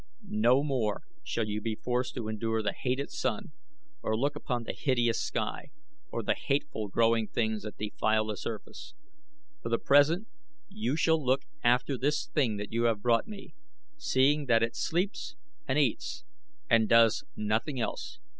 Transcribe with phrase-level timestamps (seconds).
[0.27, 3.51] No more shall you be forced to endure the hated sun,
[4.01, 5.69] or look upon the hideous sky,
[6.09, 8.95] or the hateful growing things that defile the surface.
[9.61, 10.27] For the present
[10.69, 13.53] you shall look after this thing that you have brought me,
[13.95, 15.35] seeing that it sleeps
[15.67, 16.23] and eats
[16.67, 18.17] and does nothing else.